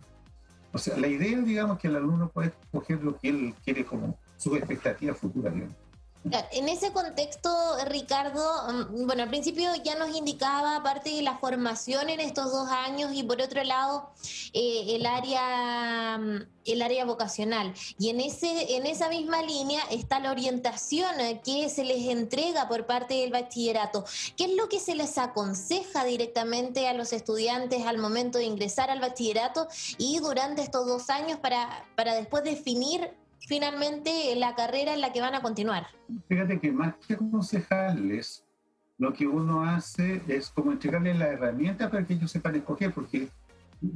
o 0.73 0.79
sea, 0.79 0.97
la 0.97 1.09
idea, 1.09 1.39
digamos, 1.41 1.79
que 1.79 1.89
el 1.89 1.97
alumno 1.97 2.29
puede 2.29 2.53
escoger 2.63 3.03
lo 3.05 3.17
que 3.19 3.29
él 3.29 3.55
quiere 3.63 3.85
como 3.85 4.19
su 4.37 4.57
expectativa 4.57 5.15
futura, 5.15 5.51
digamos. 5.51 5.77
En 6.53 6.69
ese 6.69 6.93
contexto, 6.93 7.51
Ricardo, 7.87 8.43
mm, 8.69 9.07
bueno, 9.07 9.23
al 9.23 9.31
principio 9.31 9.71
ya 9.83 9.95
nos 9.95 10.15
indicaba, 10.15 10.77
aparte 10.77 11.09
de 11.09 11.23
la 11.23 11.39
formación 11.39 12.11
en 12.11 12.21
estos 12.21 12.53
dos 12.53 12.69
años 12.69 13.11
y 13.15 13.23
por 13.23 13.41
otro 13.41 13.65
lado, 13.65 14.11
eh, 14.53 14.97
el 14.97 15.07
área 15.07 16.19
mm, 16.19 16.41
el 16.65 16.83
área 16.83 17.05
vocacional. 17.05 17.73
Y 17.99 18.11
en, 18.11 18.21
ese, 18.21 18.77
en 18.77 18.87
esa 18.87 19.09
misma 19.09 19.43
línea 19.43 19.83
está 19.91 20.21
la 20.21 20.31
orientación 20.31 21.11
que 21.45 21.69
se 21.69 21.85
les 21.85 22.09
entrega 22.09 22.69
por 22.69 22.87
parte 22.87 23.15
del 23.15 23.31
bachillerato. 23.31 24.05
¿Qué 24.37 24.45
es 24.45 24.55
lo 24.55 24.69
que 24.69 24.81
se 24.81 24.95
les 24.95 25.17
aconseja 25.19 26.05
directamente 26.05 26.87
a 26.89 26.93
los 26.93 27.13
estudiantes 27.13 27.87
al 27.87 27.99
momento 27.99 28.39
de 28.39 28.45
ingresar 28.45 28.91
al 28.91 29.01
bachillerato 29.01 29.69
y 29.99 30.19
durante 30.19 30.63
estos 30.63 30.87
dos 30.87 31.11
años 31.11 31.39
para, 31.39 31.89
para 31.97 32.15
después 32.15 32.45
definir 32.45 33.11
finalmente 33.47 34.35
la 34.37 34.55
carrera 34.55 34.95
en 34.95 35.01
la 35.01 35.13
que 35.13 35.21
van 35.21 35.35
a 35.35 35.43
continuar? 35.43 35.87
Fíjate 36.29 36.61
que 36.61 36.73
más 36.73 36.95
que 37.07 37.15
aconsejarles, 37.15 38.45
lo 38.99 39.13
que 39.13 39.27
uno 39.27 39.65
hace 39.65 40.23
es 40.29 40.51
como 40.51 40.73
entregarles 40.73 41.19
la 41.19 41.29
herramienta 41.29 41.91
para 41.91 42.07
que 42.07 42.15
ellos 42.15 42.31
sepan 42.31 42.57
escoger, 42.57 42.93
porque 42.93 43.29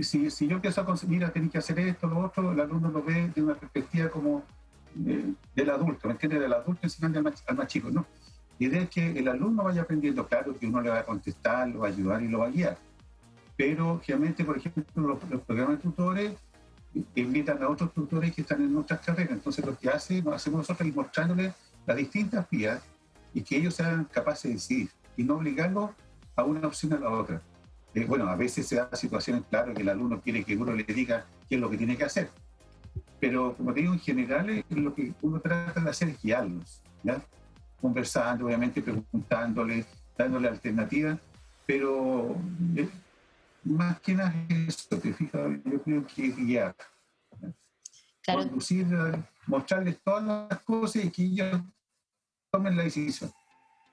si, 0.01 0.31
si 0.31 0.49
yo 0.49 0.57
empiezo 0.57 0.81
a 0.81 0.87
conseguir, 0.87 1.19
mira, 1.19 1.33
que 1.33 1.59
hacer 1.59 1.79
esto, 1.81 2.07
lo 2.07 2.21
otro, 2.21 2.53
el 2.53 2.61
alumno 2.61 2.91
lo 2.91 3.03
ve 3.03 3.31
de 3.35 3.43
una 3.43 3.55
perspectiva 3.55 4.09
como 4.09 4.43
eh, 5.07 5.35
del 5.55 5.71
adulto, 5.71 6.09
¿me 6.09 6.15
entiendes? 6.15 6.41
Del 6.41 6.53
adulto 6.53 6.81
enseñando 6.85 7.19
al 7.19 7.25
más, 7.25 7.45
al 7.47 7.57
más 7.57 7.67
chico, 7.67 7.91
¿no? 7.91 8.07
La 8.59 8.67
idea 8.67 8.83
es 8.83 8.91
que 8.91 9.11
el 9.19 9.29
alumno 9.29 9.65
vaya 9.65 9.83
aprendiendo, 9.83 10.27
claro, 10.27 10.57
que 10.59 10.67
uno 10.67 10.81
le 10.81 10.89
va 10.89 11.01
a 11.01 11.05
contestar, 11.05 11.69
lo 11.69 11.81
va 11.81 11.89
a 11.89 11.91
ayudar 11.91 12.23
y 12.23 12.29
lo 12.29 12.39
va 12.39 12.47
a 12.47 12.51
guiar. 12.51 12.79
Pero, 13.57 13.93
obviamente, 13.93 14.45
por 14.45 14.57
ejemplo, 14.57 14.85
los, 14.97 15.31
los 15.31 15.43
programas 15.43 15.77
de 15.77 15.83
tutores 15.83 16.33
invitan 17.15 17.63
a 17.63 17.69
otros 17.69 17.93
tutores 17.93 18.35
que 18.35 18.43
están 18.43 18.63
en 18.63 18.77
otras 18.77 19.01
carreras. 19.01 19.33
Entonces 19.33 19.65
lo 19.65 19.77
que 19.77 19.89
hace, 19.89 20.23
hacemos 20.33 20.59
nosotros 20.59 20.89
es 20.89 20.95
mostrándoles 20.95 21.55
las 21.87 21.97
distintas 21.97 22.49
vías 22.51 22.83
y 23.33 23.43
que 23.43 23.57
ellos 23.57 23.75
sean 23.75 24.05
capaces 24.05 24.45
de 24.45 24.55
decidir 24.55 24.91
y 25.17 25.25
no 25.25 25.37
obligarlos 25.37 25.91
a 26.37 26.45
una 26.45 26.67
opción 26.67 26.93
a 26.95 26.99
la 26.99 27.11
otra. 27.11 27.41
Eh, 27.95 28.05
bueno, 28.07 28.29
a 28.29 28.37
veces 28.37 28.67
se 28.67 28.77
da 28.77 28.89
situaciones, 28.95 29.45
claro, 29.49 29.73
que 29.73 29.83
el 29.83 29.89
alumno 29.89 30.21
quiere 30.21 30.45
que 30.45 30.57
uno 30.57 30.73
le 30.73 30.83
diga 30.83 31.27
qué 31.49 31.55
es 31.55 31.61
lo 31.61 31.71
que 31.71 31.77
tiene 31.77 31.97
que 31.97 32.05
hacer. 32.05 32.31
Pero 33.21 33.55
como 33.57 33.73
te 33.73 33.81
digo, 33.81 33.93
en 33.93 34.01
general 34.01 34.65
lo 34.69 34.95
que 34.95 35.13
uno 35.23 35.41
trata 35.41 35.81
de 35.81 35.91
hacer 35.91 36.09
es 36.09 36.23
guiarlos, 36.23 36.83
¿ya? 37.03 37.23
conversando, 37.81 38.47
obviamente 38.47 38.81
preguntándole, 38.81 39.85
dándole 40.17 40.49
alternativas, 40.49 41.19
pero 41.67 42.35
eh, 42.77 42.89
más 43.64 44.00
que 44.00 44.14
nada 44.14 44.35
eso, 44.49 44.99
te 44.99 45.12
fijas, 45.12 45.50
yo 45.64 45.83
creo 45.83 46.06
que 46.06 46.28
guiar. 46.28 46.76
Claro. 48.23 48.40
Conducir, 48.40 48.87
mostrarles 49.47 50.00
todas 50.02 50.49
las 50.50 50.61
cosas 50.62 51.04
y 51.04 51.11
que 51.11 51.23
ellos 51.23 51.61
tomen 52.50 52.76
la 52.76 52.85
decisión. 52.85 53.33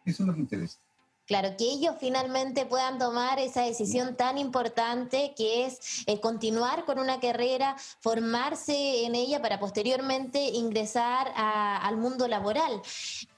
Eso 0.05 0.23
es 0.23 0.27
lo 0.27 0.33
que 0.33 0.39
interesa. 0.39 0.79
Claro, 1.25 1.55
que 1.57 1.63
ellos 1.63 1.95
finalmente 1.99 2.65
puedan 2.65 2.97
tomar 2.97 3.39
esa 3.39 3.61
decisión 3.61 4.15
tan 4.17 4.37
importante 4.37 5.33
que 5.37 5.65
es 5.65 6.03
eh, 6.05 6.19
continuar 6.19 6.83
con 6.83 6.99
una 6.99 7.19
carrera, 7.19 7.77
formarse 8.01 9.05
en 9.05 9.15
ella 9.15 9.41
para 9.41 9.59
posteriormente 9.59 10.39
ingresar 10.39 11.31
al 11.35 11.95
mundo 11.97 12.27
laboral. 12.27 12.81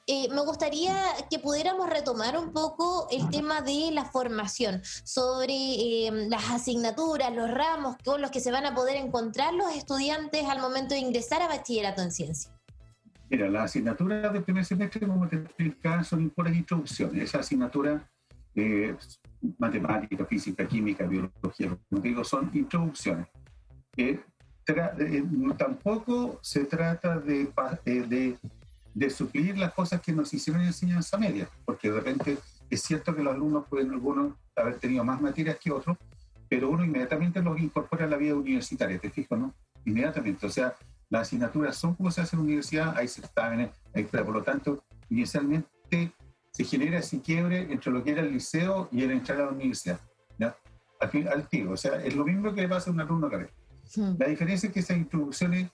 Eh, 0.05 0.27
me 0.31 0.41
gustaría 0.41 0.93
que 1.29 1.39
pudiéramos 1.39 1.89
retomar 1.89 2.37
un 2.37 2.51
poco 2.51 3.07
el 3.09 3.29
tema 3.29 3.61
de 3.61 3.89
la 3.93 4.03
formación, 4.03 4.81
sobre 4.83 6.07
em, 6.07 6.29
las 6.29 6.51
asignaturas, 6.51 7.33
los 7.33 7.49
ramos 7.49 7.95
con 8.03 8.21
los 8.21 8.29
que 8.29 8.41
se 8.41 8.51
van 8.51 8.65
a 8.65 8.75
poder 8.75 8.97
encontrar 8.97 9.53
los 9.53 9.73
estudiantes 9.73 10.43
al 10.49 10.59
momento 10.59 10.93
de 10.93 10.99
ingresar 10.99 11.41
a 11.41 11.47
bachillerato 11.47 12.01
en 12.01 12.11
ciencia. 12.11 12.51
Mira, 13.29 13.49
las 13.49 13.63
asignaturas 13.63 14.33
del 14.33 14.43
primer 14.43 14.65
semestre, 14.65 15.07
como 15.07 15.25
te 15.29 15.37
explicaba, 15.37 16.03
son 16.03 16.29
puras 16.31 16.53
introducciones. 16.53 17.23
Esa 17.23 17.39
asignatura, 17.39 18.05
eh, 18.55 18.97
matemática, 19.57 20.25
física, 20.25 20.67
química, 20.67 21.05
biología, 21.05 21.77
como 21.89 22.01
digo, 22.01 22.25
son 22.25 22.51
introducciones. 22.53 23.27
Eh, 23.95 24.19
tampoco 25.57 26.39
se 26.41 26.65
trata 26.65 27.19
de, 27.19 27.49
de 27.85 28.37
de 28.93 29.09
suplir 29.09 29.57
las 29.57 29.73
cosas 29.73 30.01
que 30.01 30.11
nos 30.11 30.33
hicieron 30.33 30.61
en 30.61 30.67
enseñanza 30.67 31.17
media, 31.17 31.49
porque 31.65 31.89
de 31.89 31.95
repente 31.95 32.37
es 32.69 32.81
cierto 32.81 33.15
que 33.15 33.23
los 33.23 33.33
alumnos 33.33 33.65
pueden 33.67 33.91
algunos 33.91 34.33
haber 34.55 34.79
tenido 34.79 35.03
más 35.03 35.21
materias 35.21 35.57
que 35.59 35.71
otros, 35.71 35.97
pero 36.47 36.69
uno 36.69 36.83
inmediatamente 36.83 37.41
los 37.41 37.59
incorpora 37.59 38.05
a 38.05 38.07
la 38.07 38.17
vida 38.17 38.35
universitaria, 38.35 38.99
te 38.99 39.09
fijo, 39.09 39.35
¿no? 39.35 39.53
Inmediatamente, 39.85 40.45
o 40.45 40.49
sea, 40.49 40.75
las 41.09 41.23
asignaturas 41.23 41.75
son 41.75 41.95
como 41.95 42.11
se 42.11 42.21
hace 42.21 42.35
en 42.35 42.41
la 42.41 42.45
universidad, 42.45 42.97
hay 42.97 43.07
certámenes, 43.07 43.71
hay 43.93 44.03
por 44.03 44.29
lo 44.29 44.43
tanto, 44.43 44.83
inicialmente 45.09 46.13
se 46.51 46.63
genera 46.63 46.99
ese 46.99 47.21
quiebre 47.21 47.71
entre 47.71 47.91
lo 47.91 48.03
que 48.03 48.11
era 48.11 48.21
el 48.21 48.31
liceo 48.31 48.89
y 48.91 49.03
el 49.03 49.11
entrar 49.11 49.41
a 49.41 49.45
la 49.45 49.51
universidad, 49.51 49.99
¿ya? 50.37 50.55
Al, 50.99 51.09
fin, 51.09 51.27
al 51.27 51.47
tiro, 51.47 51.71
o 51.71 51.77
sea, 51.77 52.03
es 52.03 52.15
lo 52.15 52.23
mismo 52.23 52.53
que 52.53 52.61
le 52.61 52.69
pasa 52.69 52.89
a 52.89 52.93
un 52.93 53.01
alumno 53.01 53.27
acá. 53.27 53.47
La 54.17 54.27
diferencia 54.27 54.67
es 54.67 54.73
que 54.73 54.79
esas 54.79 54.97
introducciones 54.97 55.69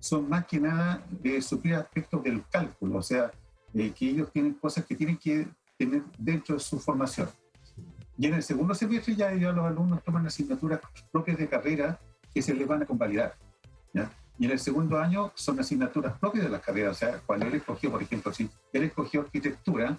son 0.00 0.28
más 0.28 0.46
que 0.46 0.58
nada 0.58 1.04
de 1.10 1.40
suplir 1.40 1.74
aspectos 1.74 2.22
del 2.24 2.42
cálculo, 2.50 2.98
o 2.98 3.02
sea, 3.02 3.30
que 3.72 4.08
ellos 4.08 4.32
tienen 4.32 4.54
cosas 4.54 4.84
que 4.84 4.96
tienen 4.96 5.16
que 5.16 5.46
tener 5.78 6.02
dentro 6.18 6.56
de 6.56 6.60
su 6.60 6.80
formación. 6.80 7.28
Y 8.18 8.26
en 8.26 8.34
el 8.34 8.42
segundo 8.42 8.74
semestre 8.74 9.14
ya, 9.14 9.32
ya 9.34 9.52
los 9.52 9.64
alumnos 9.64 10.02
toman 10.02 10.26
asignaturas 10.26 10.80
propias 11.12 11.38
de 11.38 11.48
carrera 11.48 11.98
que 12.34 12.42
se 12.42 12.52
les 12.52 12.66
van 12.66 12.82
a 12.82 12.86
convalidar. 12.86 13.34
¿ya? 13.94 14.10
Y 14.38 14.46
en 14.46 14.52
el 14.52 14.58
segundo 14.58 14.98
año 14.98 15.32
son 15.34 15.60
asignaturas 15.60 16.18
propias 16.18 16.44
de 16.44 16.50
las 16.50 16.62
carreras, 16.62 16.96
o 16.96 16.98
sea, 16.98 17.20
cuando 17.24 17.46
él 17.46 17.54
escogió, 17.54 17.90
por 17.90 18.02
ejemplo, 18.02 18.32
si 18.32 18.50
él 18.72 18.84
escogió 18.84 19.20
arquitectura, 19.20 19.98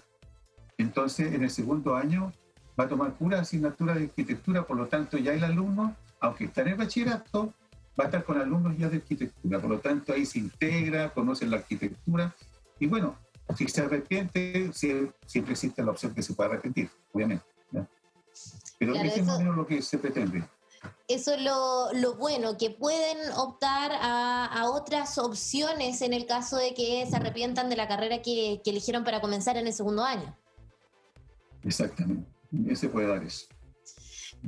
entonces 0.78 1.32
en 1.32 1.44
el 1.44 1.50
segundo 1.50 1.94
año 1.94 2.32
va 2.78 2.84
a 2.84 2.88
tomar 2.88 3.14
pura 3.14 3.40
asignatura 3.40 3.94
de 3.94 4.04
arquitectura, 4.04 4.66
por 4.66 4.76
lo 4.76 4.88
tanto 4.88 5.16
ya 5.18 5.32
el 5.32 5.44
alumno, 5.44 5.94
aunque 6.20 6.44
está 6.44 6.62
en 6.62 6.68
el 6.68 6.74
bachillerato, 6.74 7.54
va 7.98 8.04
a 8.04 8.06
estar 8.06 8.24
con 8.24 8.38
alumnos 8.38 8.76
ya 8.76 8.88
de 8.88 8.96
arquitectura, 8.96 9.60
por 9.60 9.70
lo 9.70 9.78
tanto 9.80 10.12
ahí 10.12 10.24
se 10.24 10.38
integra, 10.38 11.12
conoce 11.12 11.46
la 11.46 11.58
arquitectura 11.58 12.34
y 12.78 12.86
bueno, 12.86 13.16
si 13.56 13.68
se 13.68 13.82
arrepiente, 13.82 14.72
siempre 14.72 15.52
existe 15.52 15.82
la 15.82 15.90
opción 15.90 16.14
que 16.14 16.22
se 16.22 16.34
pueda 16.34 16.50
arrepentir, 16.50 16.90
obviamente. 17.12 17.44
Pero 18.78 18.94
eso, 18.94 19.04
es 19.04 19.26
más 19.26 19.36
o 19.36 19.38
menos 19.38 19.56
lo 19.56 19.66
que 19.66 19.80
se 19.82 19.98
pretende. 19.98 20.42
Eso 21.06 21.34
es 21.34 21.42
lo, 21.42 22.16
bueno, 22.16 22.56
que 22.56 22.70
pueden 22.70 23.30
optar 23.36 23.92
a, 23.94 24.68
otras 24.68 25.18
opciones 25.18 26.02
en 26.02 26.12
el 26.12 26.26
caso 26.26 26.56
de 26.56 26.74
que 26.74 27.06
se 27.08 27.14
arrepientan 27.14 27.68
de 27.68 27.76
la 27.76 27.86
carrera 27.86 28.22
que, 28.22 28.60
que 28.64 28.70
eligieron 28.70 29.04
para 29.04 29.20
comenzar 29.20 29.56
en 29.56 29.66
el 29.66 29.72
segundo 29.72 30.02
año. 30.02 30.36
Exactamente, 31.62 32.26
se 32.74 32.88
puede 32.88 33.06
dar 33.06 33.22
eso. 33.22 33.46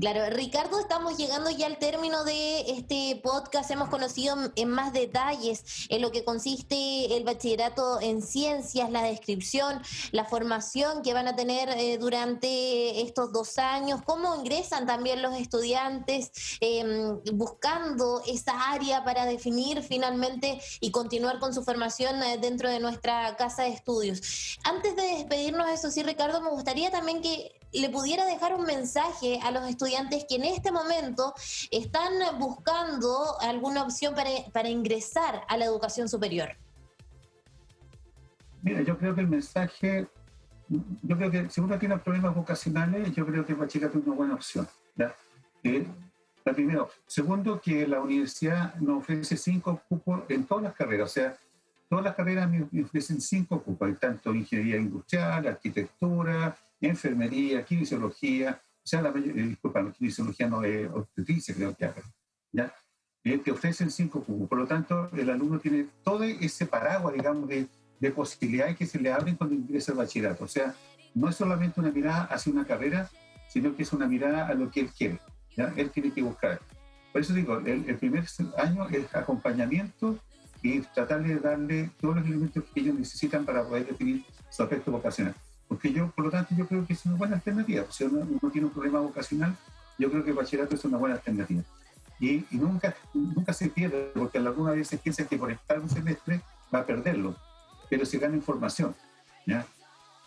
Claro, 0.00 0.28
Ricardo, 0.30 0.80
estamos 0.80 1.16
llegando 1.16 1.50
ya 1.50 1.66
al 1.66 1.78
término 1.78 2.24
de 2.24 2.62
este 2.72 3.20
podcast. 3.22 3.70
Hemos 3.70 3.88
conocido 3.88 4.36
en 4.56 4.68
más 4.68 4.92
detalles 4.92 5.86
en 5.88 6.02
lo 6.02 6.10
que 6.10 6.24
consiste 6.24 7.16
el 7.16 7.22
bachillerato 7.22 8.00
en 8.00 8.20
ciencias, 8.20 8.90
la 8.90 9.04
descripción, 9.04 9.80
la 10.10 10.24
formación 10.24 11.02
que 11.02 11.14
van 11.14 11.28
a 11.28 11.36
tener 11.36 11.68
eh, 11.68 11.96
durante 11.98 13.02
estos 13.02 13.32
dos 13.32 13.56
años, 13.58 14.00
cómo 14.04 14.34
ingresan 14.34 14.84
también 14.84 15.22
los 15.22 15.36
estudiantes 15.36 16.32
em, 16.58 17.20
buscando 17.32 18.20
esa 18.26 18.72
área 18.72 19.04
para 19.04 19.26
definir 19.26 19.80
finalmente 19.84 20.60
y 20.80 20.90
continuar 20.90 21.38
con 21.38 21.54
su 21.54 21.62
formación 21.62 22.20
eh, 22.24 22.38
dentro 22.38 22.68
de 22.68 22.80
nuestra 22.80 23.36
casa 23.36 23.62
de 23.62 23.68
estudios. 23.68 24.58
Antes 24.64 24.96
de 24.96 25.02
despedirnos, 25.02 25.68
eso 25.68 25.92
sí, 25.92 26.02
Ricardo, 26.02 26.40
me 26.40 26.50
gustaría 26.50 26.90
también 26.90 27.22
que 27.22 27.60
le 27.72 27.90
pudiera 27.90 28.24
dejar 28.24 28.54
un 28.54 28.62
mensaje 28.62 29.40
a 29.42 29.50
los 29.50 29.68
estudiantes 29.68 29.83
que 30.28 30.36
en 30.36 30.44
este 30.44 30.72
momento 30.72 31.34
están 31.70 32.12
buscando 32.38 33.38
alguna 33.40 33.82
opción 33.82 34.14
para, 34.14 34.30
para 34.52 34.68
ingresar 34.68 35.42
a 35.48 35.56
la 35.56 35.66
educación 35.66 36.08
superior? 36.08 36.50
Mira, 38.62 38.82
yo 38.82 38.96
creo 38.96 39.14
que 39.14 39.20
el 39.20 39.28
mensaje, 39.28 40.08
yo 40.68 41.16
creo 41.16 41.30
que 41.30 41.50
si 41.50 41.60
uno 41.60 41.78
tiene 41.78 41.98
problemas 41.98 42.34
vocacionales, 42.34 43.14
yo 43.14 43.26
creo 43.26 43.44
que 43.44 43.54
bachillerato 43.54 43.98
es 43.98 44.06
una 44.06 44.16
buena 44.16 44.34
opción. 44.34 44.66
Eh, 45.62 45.86
la 46.44 46.52
primero. 46.52 46.90
Segundo, 47.06 47.60
que 47.60 47.86
la 47.86 48.00
universidad 48.00 48.74
nos 48.76 48.98
ofrece 48.98 49.36
cinco 49.36 49.80
cupos 49.88 50.22
en 50.28 50.44
todas 50.44 50.64
las 50.64 50.74
carreras. 50.74 51.10
O 51.10 51.12
sea, 51.12 51.36
todas 51.88 52.04
las 52.04 52.14
carreras 52.14 52.50
me 52.50 52.82
ofrecen 52.82 53.20
cinco 53.20 53.62
cupos. 53.62 53.88
Hay 53.88 53.94
tanto 53.94 54.34
ingeniería 54.34 54.76
industrial, 54.76 55.46
arquitectura, 55.46 56.56
enfermería, 56.80 57.64
kinesiología, 57.64 58.60
sea, 58.86 59.02
la, 59.02 59.10
eh, 59.10 59.32
disculpa, 59.32 59.82
la 59.82 59.92
kinesiología 59.92 60.48
no 60.48 60.62
es 60.62 60.88
obstetricia, 60.90 61.54
creo 61.54 61.74
que 61.74 61.90
¿ya? 62.52 62.74
Eh, 63.24 63.38
te 63.38 63.50
ofrecen 63.50 63.90
cinco 63.90 64.22
cubos, 64.22 64.48
por 64.48 64.58
lo 64.58 64.66
tanto, 64.66 65.08
el 65.16 65.30
alumno 65.30 65.58
tiene 65.58 65.86
todo 66.02 66.24
ese 66.24 66.66
paraguas, 66.66 67.14
digamos, 67.14 67.48
de, 67.48 67.66
de 67.98 68.10
posibilidades 68.10 68.76
que 68.76 68.86
se 68.86 68.98
le 69.00 69.10
abren 69.10 69.36
cuando 69.36 69.54
ingresa 69.54 69.92
al 69.92 69.98
bachillerato. 69.98 70.44
O 70.44 70.48
sea, 70.48 70.74
no 71.14 71.30
es 71.30 71.36
solamente 71.36 71.80
una 71.80 71.90
mirada 71.90 72.24
hacia 72.24 72.52
una 72.52 72.66
carrera, 72.66 73.08
sino 73.48 73.74
que 73.74 73.82
es 73.84 73.92
una 73.94 74.06
mirada 74.06 74.46
a 74.46 74.54
lo 74.54 74.70
que 74.70 74.80
él 74.80 74.90
quiere. 74.90 75.18
¿ya? 75.56 75.72
Él 75.76 75.90
tiene 75.90 76.12
que 76.12 76.22
buscar. 76.22 76.60
Por 77.12 77.22
eso 77.22 77.32
digo, 77.32 77.58
el, 77.58 77.88
el 77.88 77.96
primer 77.96 78.24
año 78.58 78.88
es 78.90 79.14
acompañamiento 79.14 80.18
y 80.62 80.80
tratar 80.80 81.22
de 81.22 81.36
darle 81.36 81.90
todos 82.00 82.16
los 82.16 82.26
elementos 82.26 82.64
que 82.74 82.80
ellos 82.80 82.98
necesitan 82.98 83.44
para 83.44 83.64
poder 83.64 83.86
definir 83.86 84.24
su 84.50 84.62
aspecto 84.62 84.90
vocacional. 84.90 85.34
Porque 85.68 85.92
yo, 85.92 86.10
por 86.10 86.26
lo 86.26 86.30
tanto, 86.30 86.54
yo 86.54 86.66
creo 86.66 86.86
que 86.86 86.92
es 86.92 87.04
una 87.06 87.16
buena 87.16 87.36
alternativa. 87.36 87.84
Si 87.90 88.04
uno, 88.04 88.26
tiene 88.50 88.66
un 88.66 88.72
problema 88.72 89.00
vocacional, 89.00 89.56
yo 89.98 90.10
creo 90.10 90.24
que 90.24 90.30
el 90.30 90.36
bachillerato 90.36 90.74
es 90.74 90.84
una 90.84 90.98
buena 90.98 91.16
alternativa. 91.16 91.62
Y, 92.20 92.44
nunca, 92.50 92.94
nunca 93.12 93.52
se 93.52 93.68
pierde, 93.68 94.12
porque 94.14 94.38
algunas 94.38 94.76
veces 94.76 95.00
piensa 95.00 95.26
que 95.26 95.36
por 95.36 95.50
estar 95.50 95.80
un 95.80 95.88
semestre 95.88 96.40
va 96.72 96.80
a 96.80 96.86
perderlo, 96.86 97.34
pero 97.90 98.06
se 98.06 98.18
gana 98.18 98.36
información. 98.36 98.94
¿ya? 99.46 99.66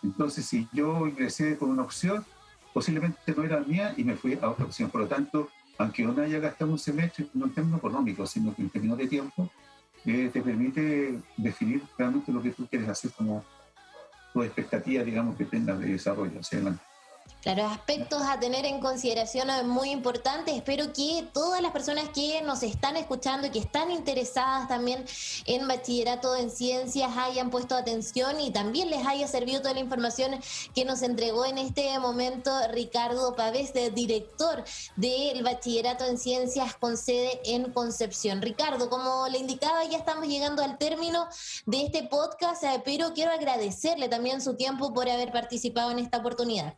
Entonces, 0.02 0.44
si 0.44 0.68
yo 0.72 1.06
ingresé 1.06 1.56
con 1.56 1.70
una 1.70 1.82
opción, 1.82 2.24
posiblemente 2.72 3.34
no 3.34 3.42
era 3.42 3.60
mía 3.60 3.94
y 3.96 4.04
me 4.04 4.16
fui 4.16 4.38
a 4.40 4.48
otra 4.48 4.66
opción. 4.66 4.90
Por 4.90 5.02
lo 5.02 5.08
tanto, 5.08 5.48
aunque 5.78 6.06
uno 6.06 6.22
haya 6.22 6.38
gastado 6.38 6.70
un 6.70 6.78
semestre, 6.78 7.26
no 7.34 7.46
en 7.46 7.54
términos 7.54 7.78
económicos, 7.78 8.30
sino 8.30 8.54
que 8.54 8.62
en 8.62 8.70
términos 8.70 8.98
de 8.98 9.06
tiempo, 9.06 9.50
eh, 10.04 10.30
te 10.32 10.40
permite 10.40 11.20
definir 11.36 11.82
realmente 11.96 12.32
lo 12.32 12.42
que 12.42 12.50
tú 12.50 12.66
quieres 12.66 12.88
hacer 12.88 13.10
como 13.12 13.44
tu 14.32 14.42
expectativa, 14.42 15.02
digamos, 15.04 15.36
que 15.36 15.44
tengas 15.44 15.78
de 15.80 15.86
desarrollo 15.92 16.40
hacia 16.40 16.58
adelante. 16.58 16.87
Claro, 17.42 17.66
aspectos 17.66 18.20
a 18.22 18.40
tener 18.40 18.66
en 18.66 18.80
consideración 18.80 19.48
muy 19.68 19.90
importantes. 19.90 20.56
Espero 20.56 20.92
que 20.92 21.26
todas 21.32 21.62
las 21.62 21.70
personas 21.70 22.08
que 22.08 22.42
nos 22.42 22.64
están 22.64 22.96
escuchando 22.96 23.46
y 23.46 23.50
que 23.50 23.60
están 23.60 23.92
interesadas 23.92 24.66
también 24.66 25.04
en 25.46 25.68
bachillerato 25.68 26.34
en 26.34 26.50
ciencias 26.50 27.16
hayan 27.16 27.50
puesto 27.50 27.76
atención 27.76 28.40
y 28.40 28.50
también 28.50 28.90
les 28.90 29.06
haya 29.06 29.28
servido 29.28 29.62
toda 29.62 29.74
la 29.74 29.80
información 29.80 30.38
que 30.74 30.84
nos 30.84 31.00
entregó 31.02 31.46
en 31.46 31.58
este 31.58 31.96
momento 32.00 32.50
Ricardo 32.72 33.34
Pavés, 33.36 33.72
director 33.94 34.64
del 34.96 35.42
bachillerato 35.44 36.04
en 36.06 36.18
ciencias 36.18 36.74
con 36.74 36.96
sede 36.96 37.40
en 37.44 37.72
Concepción. 37.72 38.42
Ricardo, 38.42 38.90
como 38.90 39.28
le 39.28 39.38
indicaba, 39.38 39.84
ya 39.84 39.98
estamos 39.98 40.26
llegando 40.26 40.62
al 40.62 40.76
término 40.76 41.28
de 41.66 41.82
este 41.84 42.02
podcast, 42.02 42.64
pero 42.84 43.14
quiero 43.14 43.30
agradecerle 43.30 44.08
también 44.08 44.42
su 44.42 44.56
tiempo 44.56 44.92
por 44.92 45.08
haber 45.08 45.30
participado 45.30 45.92
en 45.92 46.00
esta 46.00 46.18
oportunidad. 46.18 46.74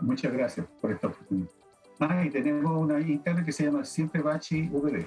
Muchas 0.00 0.32
gracias 0.32 0.66
por 0.80 0.92
esta 0.92 1.08
oportunidad. 1.08 1.48
Ah, 2.00 2.24
y 2.24 2.30
tenemos 2.30 2.70
una 2.76 3.00
internet 3.00 3.44
que 3.44 3.52
se 3.52 3.64
llama 3.64 3.84
Siempre 3.84 4.20
Bachi 4.20 4.68
VD. 4.68 5.06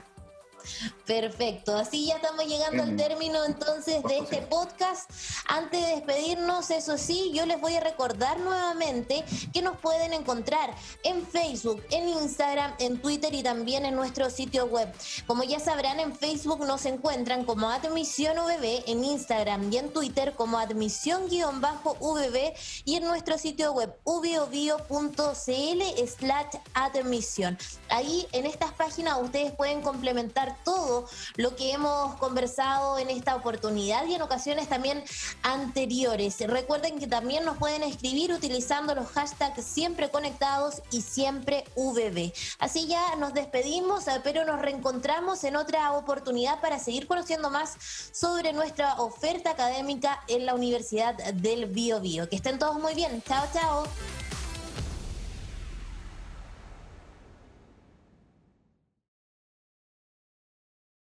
Perfecto, 1.05 1.75
así 1.75 2.05
ya 2.05 2.15
estamos 2.15 2.45
llegando 2.45 2.83
al 2.83 2.95
término 2.95 3.43
entonces 3.45 4.03
de 4.03 4.19
este 4.19 4.41
podcast. 4.43 5.09
Antes 5.47 5.81
de 5.81 5.95
despedirnos, 5.95 6.69
eso 6.69 6.97
sí, 6.97 7.31
yo 7.33 7.45
les 7.45 7.59
voy 7.59 7.75
a 7.75 7.79
recordar 7.79 8.39
nuevamente 8.39 9.23
que 9.53 9.61
nos 9.61 9.77
pueden 9.77 10.13
encontrar 10.13 10.73
en 11.03 11.25
Facebook, 11.25 11.83
en 11.89 12.09
Instagram, 12.09 12.73
en 12.79 13.01
Twitter 13.01 13.33
y 13.33 13.43
también 13.43 13.85
en 13.85 13.95
nuestro 13.95 14.29
sitio 14.29 14.65
web. 14.65 14.93
Como 15.25 15.43
ya 15.43 15.59
sabrán, 15.59 15.99
en 15.99 16.15
Facebook 16.15 16.65
nos 16.65 16.85
encuentran 16.85 17.45
como 17.45 17.69
Admisión 17.69 18.37
VB, 18.37 18.83
en 18.87 19.03
Instagram 19.03 19.71
y 19.71 19.77
en 19.77 19.91
Twitter 19.91 20.33
como 20.35 20.59
Admisión-VB 20.59 22.53
y 22.85 22.95
en 22.95 23.03
nuestro 23.03 23.37
sitio 23.37 23.73
web 23.73 23.95
ubiobio.cl 24.03 25.81
slash 26.07 26.55
admisión. 26.73 27.57
Ahí 27.89 28.27
en 28.31 28.45
estas 28.45 28.71
páginas 28.73 29.19
ustedes 29.21 29.51
pueden 29.53 29.81
complementar 29.81 30.48
todo 30.63 31.07
lo 31.35 31.55
que 31.55 31.71
hemos 31.71 32.15
conversado 32.15 32.97
en 32.99 33.09
esta 33.09 33.35
oportunidad 33.35 34.05
y 34.05 34.15
en 34.15 34.21
ocasiones 34.21 34.67
también 34.69 35.03
anteriores. 35.43 36.39
Recuerden 36.39 36.99
que 36.99 37.07
también 37.07 37.45
nos 37.45 37.57
pueden 37.57 37.83
escribir 37.83 38.33
utilizando 38.33 38.95
los 38.95 39.07
hashtags 39.07 39.63
siempre 39.63 40.09
conectados 40.09 40.81
y 40.91 41.01
siempre 41.01 41.65
VB. 41.75 42.33
Así 42.59 42.87
ya 42.87 43.15
nos 43.15 43.33
despedimos, 43.33 44.07
eh, 44.07 44.21
pero 44.23 44.45
nos 44.45 44.61
reencontramos 44.61 45.43
en 45.43 45.55
otra 45.55 45.91
oportunidad 45.93 46.61
para 46.61 46.79
seguir 46.79 47.07
conociendo 47.07 47.49
más 47.49 47.75
sobre 48.11 48.53
nuestra 48.53 48.95
oferta 48.95 49.51
académica 49.51 50.23
en 50.27 50.45
la 50.45 50.53
Universidad 50.53 51.15
del 51.15 51.65
Bio 51.65 51.99
Bio. 51.99 52.29
Que 52.29 52.35
estén 52.35 52.59
todos 52.59 52.79
muy 52.79 52.93
bien. 52.93 53.21
Chao, 53.23 53.45
chao. 53.53 54.38